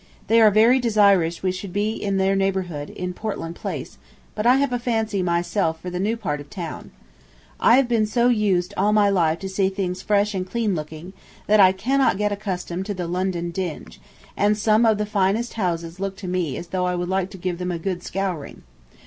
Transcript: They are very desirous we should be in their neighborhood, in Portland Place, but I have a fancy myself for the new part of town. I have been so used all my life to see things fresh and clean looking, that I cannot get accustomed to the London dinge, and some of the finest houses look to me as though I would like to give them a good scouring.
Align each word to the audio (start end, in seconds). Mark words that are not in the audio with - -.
They 0.25 0.41
are 0.41 0.49
very 0.49 0.79
desirous 0.79 1.43
we 1.43 1.51
should 1.51 1.71
be 1.71 1.91
in 1.93 2.17
their 2.17 2.35
neighborhood, 2.35 2.89
in 2.89 3.13
Portland 3.13 3.53
Place, 3.55 3.99
but 4.33 4.47
I 4.47 4.55
have 4.55 4.73
a 4.73 4.79
fancy 4.79 5.21
myself 5.21 5.79
for 5.79 5.91
the 5.91 5.99
new 5.99 6.17
part 6.17 6.39
of 6.41 6.49
town. 6.49 6.89
I 7.59 7.75
have 7.75 7.87
been 7.87 8.07
so 8.07 8.27
used 8.27 8.73
all 8.75 8.93
my 8.93 9.09
life 9.11 9.37
to 9.41 9.47
see 9.47 9.69
things 9.69 10.01
fresh 10.01 10.33
and 10.33 10.49
clean 10.49 10.73
looking, 10.73 11.13
that 11.45 11.59
I 11.59 11.71
cannot 11.71 12.17
get 12.17 12.31
accustomed 12.31 12.87
to 12.87 12.95
the 12.95 13.05
London 13.05 13.51
dinge, 13.51 13.99
and 14.35 14.57
some 14.57 14.87
of 14.87 14.97
the 14.97 15.05
finest 15.05 15.53
houses 15.53 15.99
look 15.99 16.17
to 16.17 16.27
me 16.27 16.57
as 16.57 16.69
though 16.69 16.85
I 16.85 16.95
would 16.95 17.07
like 17.09 17.29
to 17.29 17.37
give 17.37 17.59
them 17.59 17.69
a 17.71 17.77
good 17.77 18.01
scouring. 18.01 18.63